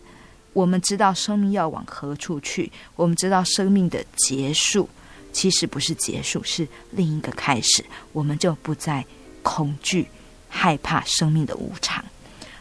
[0.54, 2.72] 我们知道生命要往何处去。
[2.96, 4.90] 我们知道生命的结束
[5.32, 7.86] 其实不是结束，是另一个开始。
[8.14, 9.06] 我们就不再
[9.44, 10.08] 恐惧、
[10.50, 12.04] 害怕生命的无常。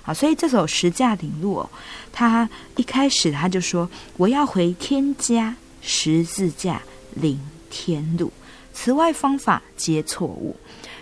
[0.03, 1.71] 好，所以这首十架领路哦，
[2.13, 6.83] 他一开始他就说：“我要回天家。”十字架
[7.15, 7.39] 领
[7.71, 8.33] 天路，
[8.73, 10.57] 此外方法皆错误。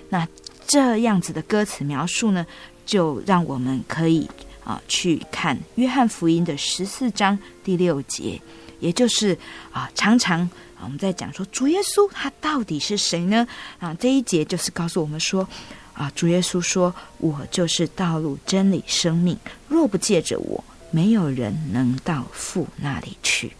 [0.09, 0.27] 那
[0.67, 2.45] 这样子的歌词描述呢，
[2.85, 4.29] 就让我们可以
[4.65, 8.41] 啊去看约翰福音的十四章第六节，
[8.81, 9.39] 也就是
[9.71, 10.49] 啊常常
[10.83, 13.47] 我们在讲说主耶稣他到底是谁呢？
[13.79, 15.49] 啊这一节就是告诉我们说
[15.95, 23.53] 啊主耶稣说，我就是道路真理生命，若不借着我，没有人能到父那里去。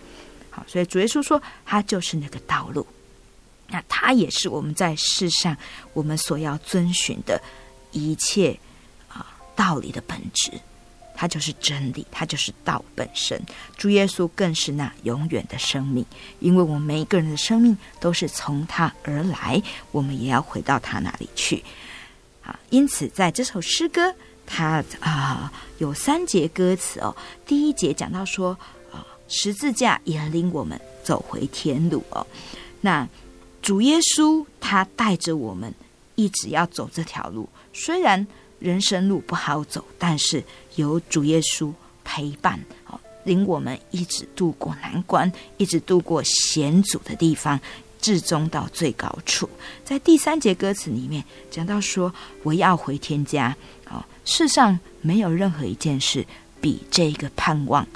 [0.55, 2.87] 好，所以主耶稣说，他就是那个道路，
[3.69, 5.57] 那他也是我们在世上
[5.95, 7.41] 我们所要遵循的
[7.91, 8.55] 一切
[9.09, 10.53] 啊道理的本质，
[11.15, 13.41] 他就是真理，他就是道本身。
[13.79, 16.05] 主耶稣更是那永远的生命，
[16.39, 21.65] 因为我们每一个人的生命都是从他而来，我们也要回到他那里去。
[22.45, 28.55] 啊，因此在这首诗歌，它啊有三节歌词哦，第一节讲到说。
[29.35, 32.25] 十字架也领我们走回天路哦。
[32.83, 33.09] 那
[33.63, 35.73] 主耶稣他带着我们
[36.17, 38.25] 一直要走这条路，虽然
[38.59, 40.45] 人生路不好走，但是
[40.77, 41.73] 有主耶稣
[42.05, 47.59] 陪伴哦，领我们一直度过难关，一直度过险阻的地方，
[48.03, 49.49] 至终到最高处。
[49.83, 52.13] 在第三节歌词里面讲到说
[52.45, 53.57] ：“我要回天家。”
[53.91, 56.27] 哦，世上没有任何一件事
[56.61, 57.87] 比这个盼望。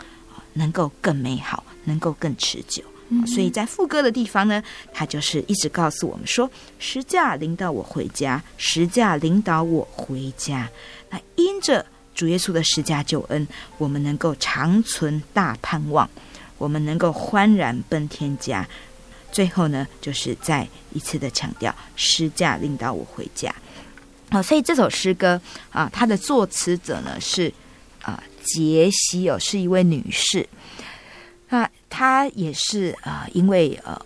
[0.57, 10.69] 能够更美好，能够更持久，嗯、所以在副歌的地方呢，他就是一直告诉我们说：十架领导我回家，十架领导我回家。
[11.11, 11.85] 那因着
[12.15, 13.47] 主耶稣的十架救恩，
[13.79, 16.09] 我们能够长存大盼望，
[16.59, 18.67] 我们能够欢然奔天家。
[19.31, 23.55] 最后呢，就是再一次的强调：十架领导我回家。
[24.31, 25.41] 啊，所以这首诗歌
[25.71, 27.53] 啊，它的作词者呢是
[28.01, 28.23] 啊。
[28.47, 30.49] 杰西哦，是一位女士，
[31.51, 34.01] 那她也是呃，因为呃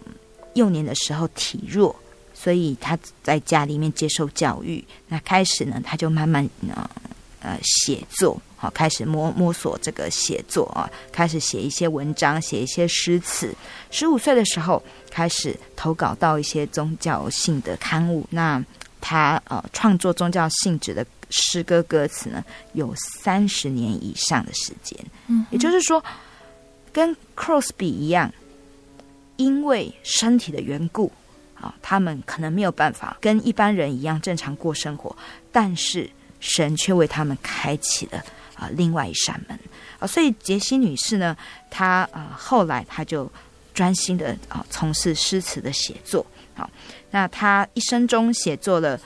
[0.55, 1.95] 幼年的时候体弱，
[2.35, 4.85] 所以她在家里面接受教育。
[5.09, 6.91] 那开始呢，她就慢慢呃
[7.41, 13.55] 呃写作，好，开始摸摸索这个写作啊，开始写一些文章，写一些诗词。
[13.91, 18.27] 十五岁的时候开始投稿到一些宗教性的刊物。
[18.31, 18.63] 那
[19.01, 24.99] 她呃创作宗教性质的诗歌歌词呢，有三十年以上的时间。
[25.29, 26.05] 嗯，也就是说，
[26.93, 28.31] 跟 Crosby 一样，
[29.37, 31.11] 因为身体的缘故。
[31.61, 35.15] 啊，他们可能没有办法跟一般人一样正常过生活，
[35.53, 36.09] 但是
[36.41, 38.25] 神却为他们开启了
[38.55, 39.61] 啊另外一扇门
[39.99, 40.07] 啊。
[40.07, 41.37] 所以杰西女士呢，
[41.69, 43.31] 她啊后来她就
[43.75, 46.25] 专心的啊从事诗词的写作。
[46.55, 46.71] 好，
[47.11, 48.99] 那她一生中写作了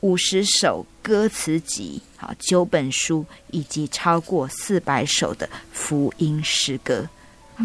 [0.00, 7.08] 五十首歌词集，好九本书，以及超过四百首的福音诗歌。
[7.56, 7.64] 好，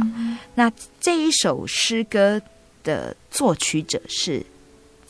[0.53, 2.41] 那这一首诗歌。
[2.85, 4.45] 的作曲者是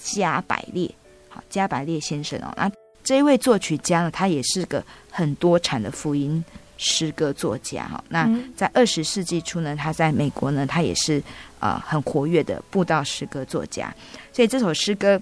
[0.01, 0.89] 加百列，
[1.27, 2.53] 好，加百列先生哦。
[2.55, 2.71] 那
[3.03, 6.41] 这一位作曲家呢，他也是个很多产的福音
[6.77, 8.01] 诗歌作家哈。
[8.07, 11.21] 那在二十世纪初呢，他在美国呢，他也是
[11.59, 13.93] 呃很活跃的布道诗歌作家。
[14.31, 15.21] 所以这首诗歌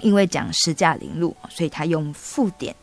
[0.00, 2.74] 因为讲十架领路，所以他用附点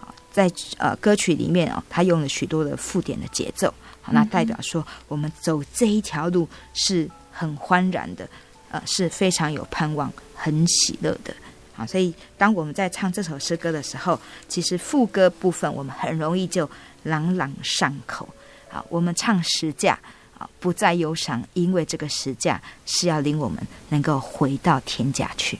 [0.00, 8.28] 啊，在呃歌曲里面哦，他用了许多的附点的节奏，好，那代表说我们走这一条路是很欢然的。
[8.70, 11.34] 呃，是非常有盼望、很喜乐的
[11.74, 11.86] 啊！
[11.86, 16.68] 所以，当我们在唱这首诗歌的时候，其实副歌部分我们很容易就
[17.04, 18.28] 朗朗上口
[18.70, 18.84] 啊。
[18.90, 19.98] 我们唱十架
[20.36, 23.58] 啊，不再忧伤，因为这个十架是要领我们
[23.88, 25.58] 能够回到天家去。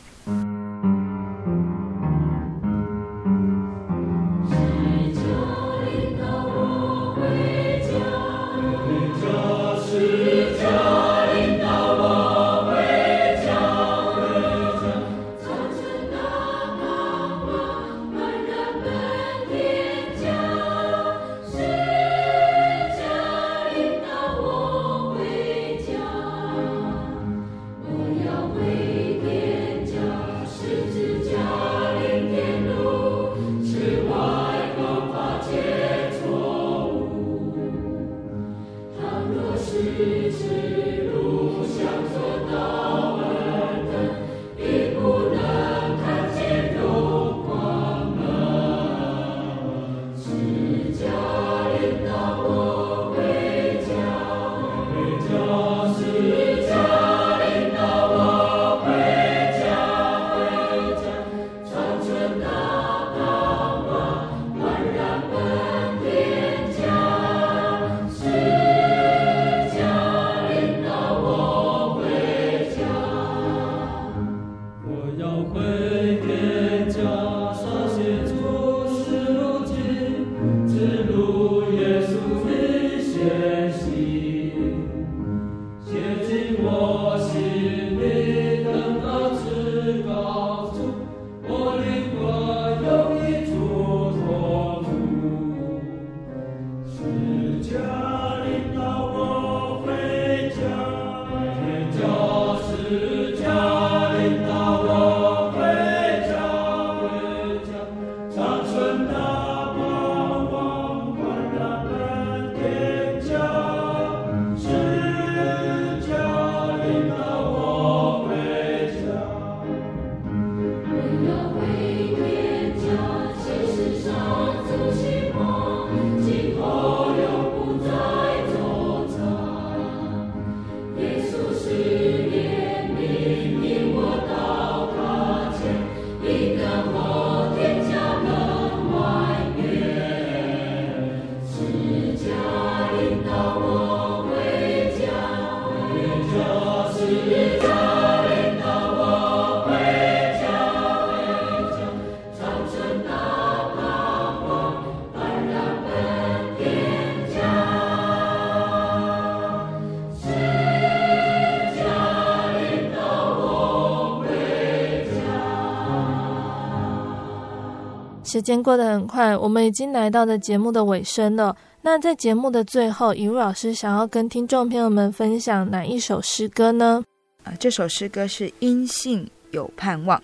[168.28, 171.56] 时间过得很快，我们已经来到了节目的尾声了。
[171.80, 177.02] 那在节目的最后，以如老师想要跟听众朋友们分享哪一首诗歌呢？
[177.44, 180.22] 啊，这首诗歌是因信有盼望。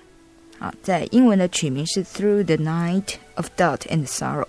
[0.58, 4.46] 啊，在英文的取名是 Through the Night of Doubt and Sorrow。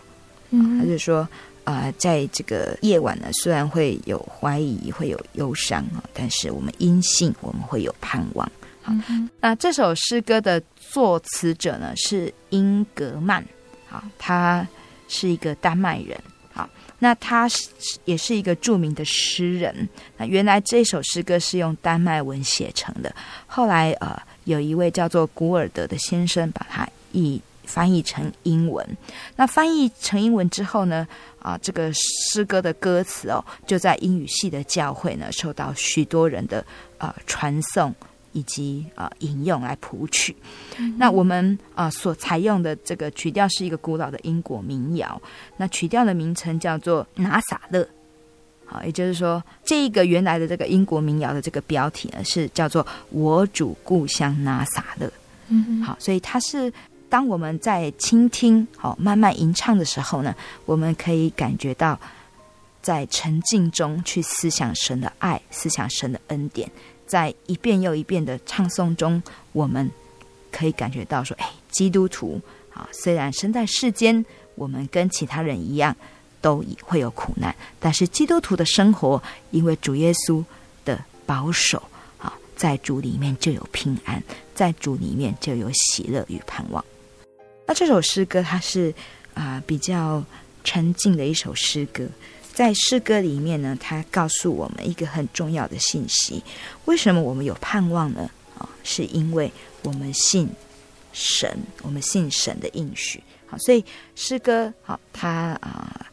[0.49, 1.28] 嗯，他就说
[1.64, 8.51] 啊、呃，在这个夜晚呢，虽然会有怀疑，会有忧伤啊，但是我们因信，我们会有盼望。
[8.86, 8.94] 好，
[9.40, 13.44] 那这首诗歌的作词者呢是英格曼，
[13.88, 14.66] 好，他
[15.08, 16.16] 是一个丹麦人。
[16.54, 16.70] 好，
[17.00, 17.68] 那他是
[18.06, 19.90] 也是一个著名的诗人。
[20.18, 23.14] 那原来这首诗歌是用丹麦文写成的，
[23.48, 28.88] 后来呃，有一位叫做古尔德的先生把它译翻译成英文。
[29.36, 31.08] 那翻译成英文之后呢，
[31.40, 36.64] 啊，这个诗歌的歌词哦，就在英语系的教会呢，受到许多人的
[37.00, 37.94] 呃传颂。
[38.36, 40.36] 以及啊、呃、引用来谱曲，
[40.78, 45.20] 嗯、那我们啊、呃、所采用的这个曲调是一个古老的英国民谣，
[45.56, 47.88] 那曲调的名称叫做拿撒勒，
[48.66, 55.10] 好，也就是说这一个原来的这个英国民谣的这个标题呢是叫做我主故乡拿撒勒，
[55.48, 56.72] 嗯，好，所以它是
[57.08, 61.98] 当我们在倾听好慢慢吟唱的时候呢，我们可以感觉到
[62.82, 66.70] 在沉静中去思想神的爱，思想神的恩典。
[67.06, 69.89] 在一遍又一遍的唱诵中，我们
[70.51, 72.41] 可以感觉到说：“哎，基督徒
[72.74, 74.26] 啊，虽然生在世间，
[74.56, 75.95] 我们跟其他人一样，
[76.41, 80.43] 都会有苦难，但是基督徒的生活，因为主耶稣
[80.84, 81.82] 的保守
[82.18, 84.22] 啊，在主里面就有平安，
[84.53, 86.84] 在主里面就有喜乐与盼望。”
[87.68, 88.93] 那这首诗歌它是
[89.34, 90.24] 啊比较
[90.64, 92.08] 沉静的一首诗歌。
[92.56, 96.41] 在诗歌里面呢，他告诉我们一个很重要的信息：
[96.86, 98.32] 为什么我们有盼望呢？
[98.58, 99.51] 啊，是因为
[99.84, 100.49] 我们信
[101.12, 103.22] 神，我们信神的应许。
[103.45, 103.84] 好，所以
[104.16, 105.30] 诗歌好，它
[105.60, 106.06] 啊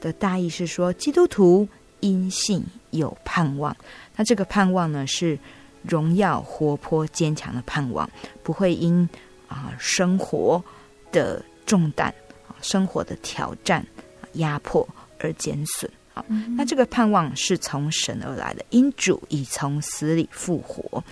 [0.00, 1.68] 的大意是说，基督徒
[2.00, 3.76] 因信有盼望。
[4.16, 5.38] 那这个盼望呢，是
[5.82, 8.08] 荣耀、活泼、坚强的盼望，
[8.42, 9.06] 不会因
[9.48, 10.64] 啊生活
[11.12, 12.14] 的重担、
[12.62, 13.86] 生活的挑战、
[14.32, 14.88] 压迫。
[15.20, 15.90] 而减损。
[16.12, 16.24] 啊，
[16.56, 21.04] 那这个盼望是从神而来的，因主已从死里复活，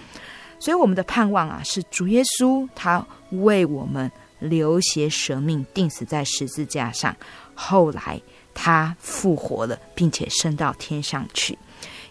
[0.59, 7.17] 所以我们的盼望啊，是主耶稣他为我们流血舍命，钉死在十字架上，
[7.55, 8.21] 后来
[8.53, 11.57] 他复活了，并且升到天上去。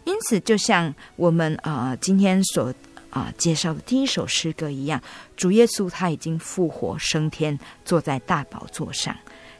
[0.06, 2.74] 因此，就像我们啊、呃、今天所
[3.10, 5.02] 啊、呃、介绍的第一首诗歌一样，
[5.36, 9.14] 主耶稣他已经复活升天，坐在大宝座上，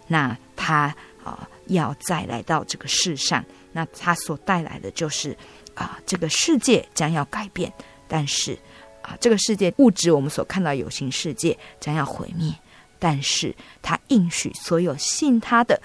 [0.08, 0.96] 那他
[1.28, 1.38] 啊。
[1.42, 5.36] 呃要再来到这个世上，那他所带来的就是
[5.76, 7.70] 啊，这个世界将要改变，
[8.08, 8.58] 但是
[9.02, 12.54] 啊，这个世界物质我们所看到有形世界将要毁灭，
[13.00, 15.78] 但是他应许所有信他的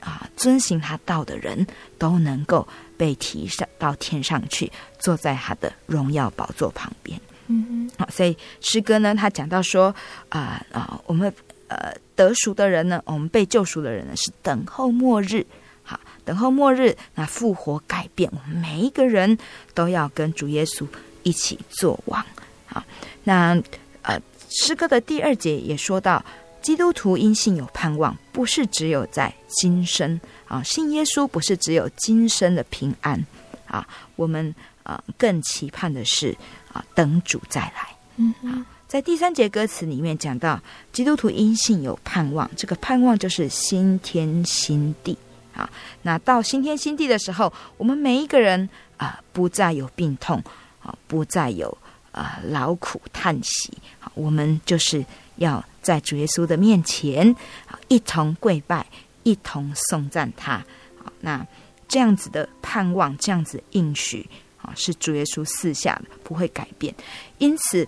[0.00, 1.66] 啊，遵行他道的人
[1.98, 2.66] 都能够
[2.96, 7.20] 被提上到天上去，坐在他的荣耀宝座旁边。
[7.48, 9.94] 嗯哼，好，所以诗歌呢，他讲到说
[10.30, 11.30] 啊啊，我们。
[11.68, 15.46] 呃，得赎的人呢，我们被救赎的人呢，是等候末日，
[15.82, 19.38] 好，等候末日，那复活改变，我们每一个人
[19.74, 20.86] 都要跟主耶稣
[21.22, 22.24] 一起做王，
[22.66, 22.82] 好，
[23.24, 23.60] 那
[24.02, 26.24] 呃，诗歌的第二节也说到，
[26.62, 30.20] 基督徒因信有盼望，不是只有在今生。
[30.46, 33.22] 啊，信耶稣不是只有今生的平安。
[33.66, 36.34] 啊，我们啊更期盼的是
[36.72, 38.77] 啊，等主再来，嗯，好。
[38.88, 40.58] 在第三节歌词里面讲到，
[40.92, 45.14] 基督徒因信有盼望，这个盼望就是新天新地
[45.52, 45.68] 啊。
[46.00, 48.66] 那到新天新地的时候，我们每一个人
[48.96, 50.42] 啊，不再有病痛
[50.82, 51.76] 啊，不再有
[52.12, 55.04] 啊劳苦叹息啊，我们就是
[55.36, 57.30] 要在主耶稣的面前
[57.66, 58.86] 啊，一同跪拜，
[59.22, 60.64] 一同颂赞他
[61.04, 61.12] 好。
[61.20, 61.46] 那
[61.86, 64.26] 这样子的盼望，这样子应许
[64.62, 66.94] 啊，是主耶稣赐下的，不会改变。
[67.36, 67.86] 因此。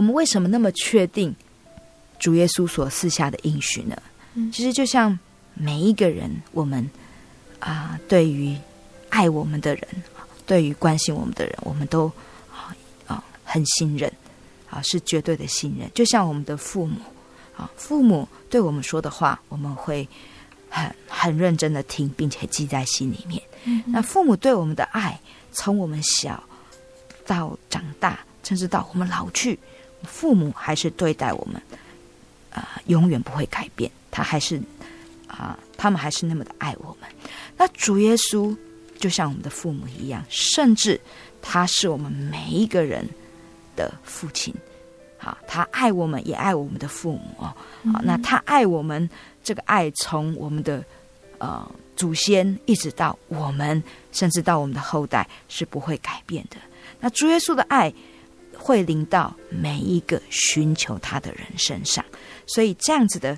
[0.00, 1.36] 我们为什么那么确定
[2.18, 3.94] 主耶稣所赐下的应许呢？
[4.50, 5.18] 其实就像
[5.52, 6.90] 每一个人，我们
[7.58, 8.56] 啊、呃，对于
[9.10, 9.86] 爱我们的人，
[10.46, 12.06] 对于关心我们的人，我们都
[12.50, 12.72] 啊
[13.06, 14.10] 啊、呃、很信任
[14.70, 15.86] 啊，是绝对的信任。
[15.92, 16.98] 就像我们的父母
[17.54, 20.08] 啊，父母对我们说的话，我们会
[20.70, 23.42] 很很认真的听，并且记在心里面。
[23.84, 25.20] 那父母对我们的爱，
[25.52, 26.42] 从我们小
[27.26, 29.58] 到长大，甚至到我们老去。
[30.02, 31.56] 父母还是对待我们，
[32.50, 33.90] 啊、呃，永远不会改变。
[34.10, 34.56] 他还是
[35.26, 37.08] 啊、呃，他们还是那么的爱我们。
[37.56, 38.56] 那主耶稣
[38.98, 41.00] 就像我们的父母一样，甚至
[41.40, 43.08] 他是我们每一个人
[43.76, 44.54] 的父亲。
[45.18, 47.54] 好，他爱我们，也爱我们的父母哦。
[47.92, 49.08] 好，那他爱我们，
[49.44, 50.82] 这个爱从我们的
[51.38, 53.82] 呃祖先一直到我们，
[54.12, 56.56] 甚至到我们的后代是不会改变的。
[57.00, 57.92] 那主耶稣的爱。
[58.60, 62.04] 会临到每一个寻求他的人身上，
[62.46, 63.36] 所以这样子的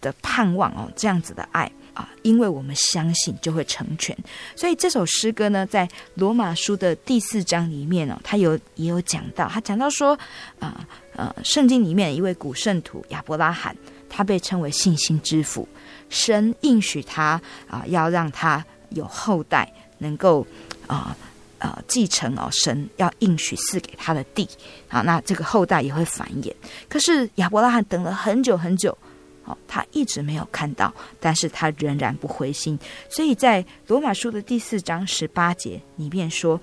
[0.00, 4.16] 的盼望哦，这样子的爱啊，因为我们相信就会成全。
[4.56, 10.18] 所以这首诗歌呢，在罗马书的第四章里面哦，他有也有讲到，他讲到说
[10.58, 13.76] 啊呃，圣经里面一位古圣徒亚伯拉罕，
[14.08, 15.68] 他被称为信心之父。
[16.08, 20.46] 神应许他啊，要让他有后代，能够
[20.86, 21.14] 啊
[21.62, 24.48] 啊继承哦，神要应许赐给他的地
[24.88, 26.52] 啊，那这个后代也会繁衍。
[26.88, 28.96] 可是亚伯拉罕等了很久很久。
[29.44, 32.78] 哦，他一直没有看到，但是他仍然不灰心，
[33.10, 36.60] 所以在罗马书的第四章十八节里面说，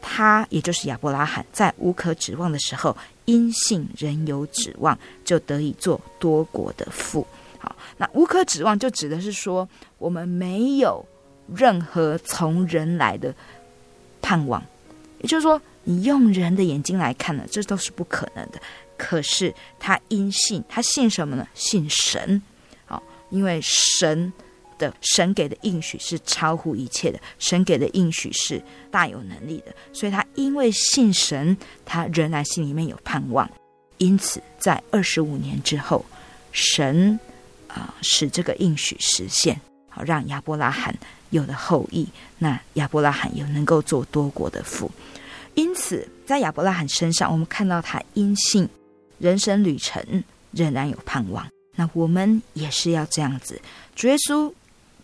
[0.00, 2.96] 他也就是亚伯拉罕，在无可指望的时候，
[3.26, 7.26] 因信仍有指望，就得以做多国的父。
[7.58, 9.68] 好，那无可指望就指的是说，
[9.98, 11.04] 我们没有
[11.54, 13.34] 任何从人来的
[14.22, 14.62] 盼望，
[15.18, 18.60] 也就是说，你用人的眼睛来看呢，这都是不可能的。
[18.96, 21.46] 可是他因信，他信什么呢？
[21.54, 22.40] 信神，
[22.84, 24.32] 好，因为神
[24.78, 31.56] 的神给的应许是超乎一切的，神给的应许是大有能力的，所以他因为信神，
[31.86, 33.50] 他仍然心里面有盼望。
[33.96, 36.04] 因此，在二十五年之后，
[36.52, 37.18] 神
[37.68, 40.94] 啊、使这个应许实现，好让亚伯拉罕
[41.30, 42.06] 有了后裔，
[42.38, 44.90] 那亚伯拉罕又能够做多国的父。
[45.54, 48.68] 因此，在亚伯拉罕身上，我们看到他因信。
[49.18, 50.02] 人生旅程
[50.50, 53.60] 仍然有盼望，那我们也是要这样子。
[53.94, 54.50] 主耶稣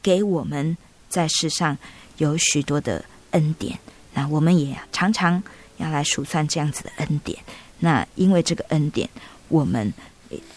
[0.02, 0.74] 给我们
[1.10, 1.76] 在世上
[2.16, 3.78] 有许多的恩典，
[4.14, 5.42] 那我们也常常
[5.76, 7.38] 要来数算这样子的恩典。
[7.78, 9.06] 那因为这个恩典，
[9.48, 9.92] 我们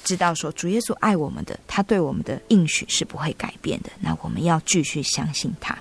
[0.04, 3.90] 知道说主耶稣爱我们的，他对我们的应许是不会改变的。
[4.00, 5.78] 那我们要继续相信他。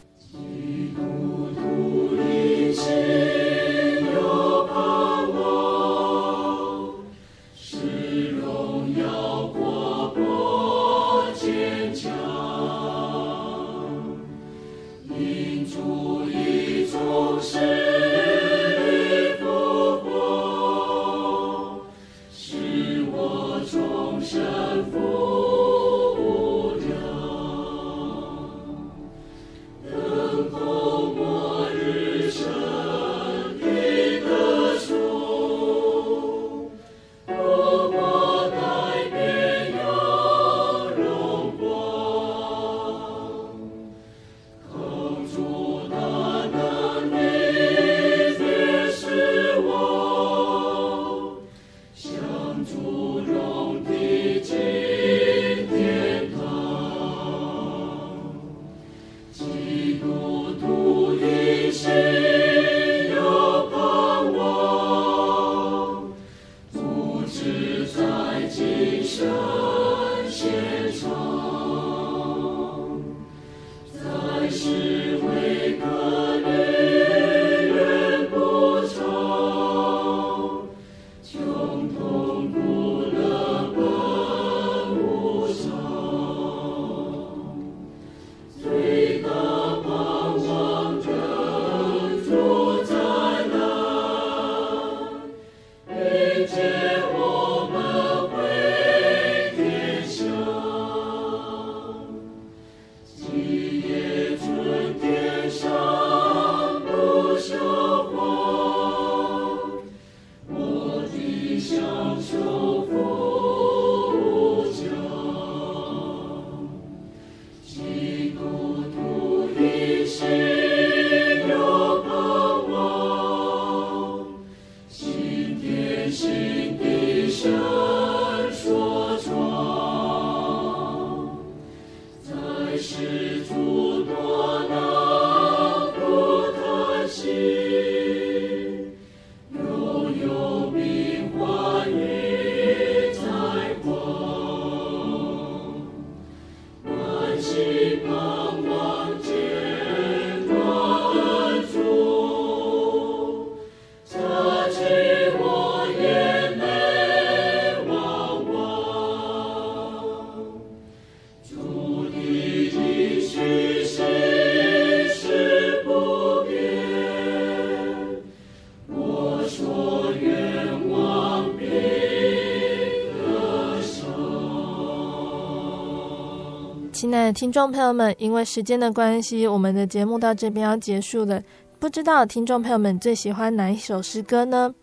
[177.08, 181.42] 亲爱的听众朋友们，因为时间的关系，我们的节目到这边要结束了。
[181.78, 184.74] 不知道听众朋友们最喜欢哪一首诗歌呢？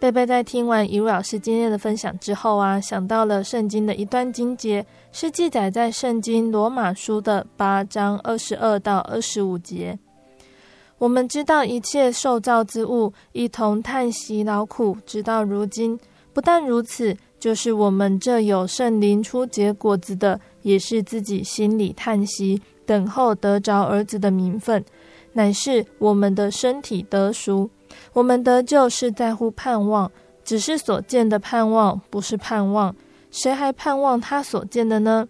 [0.00, 9.98] 贝贝在听完怡如老师今天的分享之后啊，想到了圣经的一段经节，是记载在圣经罗马书的八章二十二到二十五节。
[10.96, 16.00] 我们知道一切受造之物一同叹息劳苦，直到如今。
[16.32, 24.84] 不但如此，就是我们这有圣灵初结果子的，也是自己心里叹息，等候得着儿子的名分，
[25.32, 27.70] 乃是我们的身体得熟。
[28.12, 30.10] 我们得救是在乎盼望，
[30.44, 32.94] 只是所见的盼望，不是盼望。
[33.30, 35.28] 谁还盼望他所见的呢？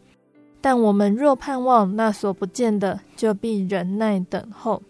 [0.60, 4.82] 但我们若盼望那所不见的，就必忍耐等候。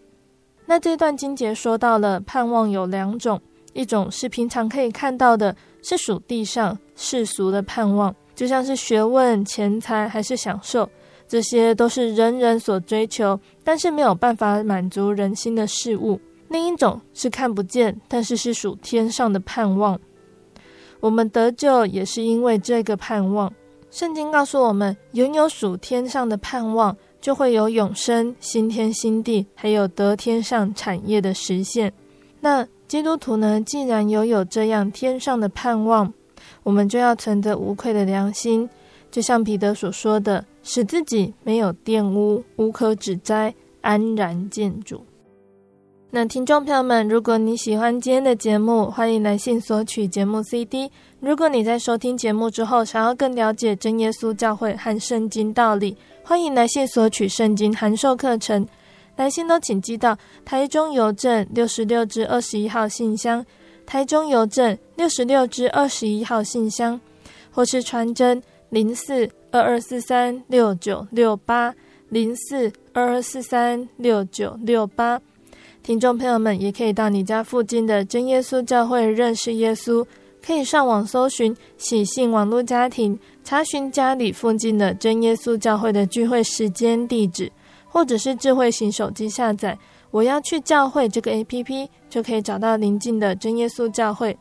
[0.66, 3.40] 那这段经节说到了盼望有两种，
[3.72, 10.90] 一种是平常可以看到的，是属地上世俗的盼望，就像是学问、钱财还是享受，
[11.28, 16.20] 这些都是人人所追求，但是没有办法满足人心的事物。
[16.48, 19.98] 另一种是看不见，但是是属天上的盼望。
[20.98, 23.52] 我们得救也是因为这个盼望。
[23.90, 31.92] 圣经告诉我们，拥有属天上的盼望，就会有永生、新天新地，还有得天上产业的实现。
[32.40, 36.12] 那基督徒呢，既然拥有这样天上的盼望，
[36.68, 38.68] 我们就要存着无愧的良心，
[39.10, 45.00] 就像彼得所说的，使自己没有玷污，无可指摘，安然见主。
[46.10, 50.92] 那听众朋友们，如果你喜欢今天的节目，欢迎来信索取节目 CD。
[51.20, 58.68] 如果你在收听节目之后，想要更了解真耶稣教会和圣经道理，欢迎来信索取圣经函授课程。
[59.16, 63.42] 来信都请寄到台中邮政六十六至二十一号信箱，
[63.88, 67.00] 台中邮政六十六至二十一号信箱，
[67.50, 71.74] 或是传真零四二二四三六九六八
[72.10, 75.18] 零四二二四三六九六八。
[75.82, 80.04] 听众朋友们，也可以到你家附近的真耶稣教会认识耶稣，
[80.46, 87.50] 可以上网搜寻喜信网络家庭，查询家里附近的真耶稣教会的聚会时间、地址，
[87.86, 89.78] 或者是智慧型手机下载
[90.10, 94.36] “我要去教会”这个 APP，就可以找到邻近的真耶稣教会。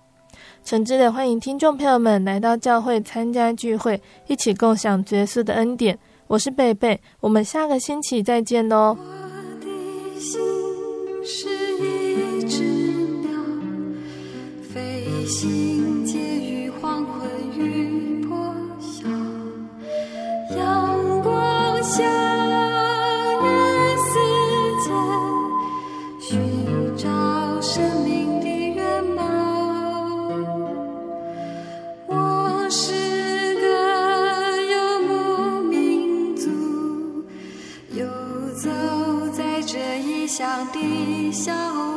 [0.64, 5.98] 诚挚的欢迎听众朋友们来到教会参加聚会，一起共享耶稣的恩典。
[6.28, 8.98] 我是贝贝，我们下个星期再见哦。
[9.00, 9.06] 我
[9.60, 10.40] 的心。
[11.30, 13.30] 是一只鸟，
[14.72, 19.10] 飞行介于黄昏与破晓，
[20.56, 22.02] 阳光下
[40.72, 41.32] 的。
[41.32, 41.97] 小